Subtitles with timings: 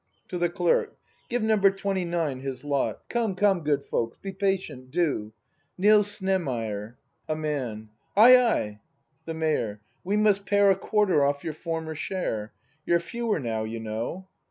[0.29, 0.97] [To the Clerk.]
[1.29, 3.03] Give Number Twenty nine his lot.
[3.07, 5.31] Come, come, good folks, be patient, do!
[5.77, 6.95] Nils Snemyr?
[7.29, 7.89] A Man.
[8.17, 8.79] Ay, ay!
[9.25, 9.79] The Mayor.
[10.03, 12.51] We must pare A quarter off your former share.
[12.83, 14.27] You're fewer now, you know.